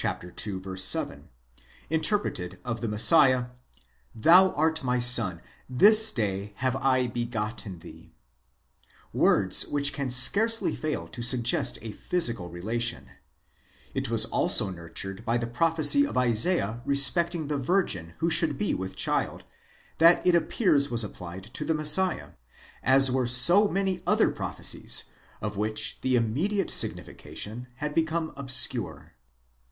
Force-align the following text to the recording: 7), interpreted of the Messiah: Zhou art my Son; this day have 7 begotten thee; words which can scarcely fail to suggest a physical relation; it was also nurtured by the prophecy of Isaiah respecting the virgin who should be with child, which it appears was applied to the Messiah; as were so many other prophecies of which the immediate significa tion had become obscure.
7), 0.01 1.29
interpreted 1.91 2.59
of 2.65 2.81
the 2.81 2.87
Messiah: 2.87 3.49
Zhou 4.17 4.51
art 4.57 4.83
my 4.83 4.97
Son; 4.99 5.43
this 5.69 6.11
day 6.11 6.53
have 6.55 6.73
7 6.73 7.09
begotten 7.11 7.77
thee; 7.77 8.11
words 9.13 9.67
which 9.67 9.93
can 9.93 10.09
scarcely 10.09 10.75
fail 10.75 11.07
to 11.09 11.21
suggest 11.21 11.77
a 11.83 11.91
physical 11.91 12.49
relation; 12.49 13.09
it 13.93 14.09
was 14.09 14.25
also 14.25 14.71
nurtured 14.71 15.23
by 15.23 15.37
the 15.37 15.45
prophecy 15.45 16.07
of 16.07 16.17
Isaiah 16.17 16.81
respecting 16.83 17.45
the 17.45 17.59
virgin 17.59 18.15
who 18.17 18.31
should 18.31 18.57
be 18.57 18.73
with 18.73 18.95
child, 18.95 19.43
which 19.99 20.17
it 20.25 20.33
appears 20.33 20.89
was 20.89 21.03
applied 21.03 21.43
to 21.53 21.63
the 21.63 21.75
Messiah; 21.75 22.31
as 22.81 23.11
were 23.11 23.27
so 23.27 23.67
many 23.67 24.01
other 24.07 24.31
prophecies 24.31 25.03
of 25.41 25.57
which 25.57 25.99
the 26.01 26.15
immediate 26.15 26.69
significa 26.69 27.37
tion 27.37 27.67
had 27.75 27.93
become 27.93 28.33
obscure. 28.35 29.13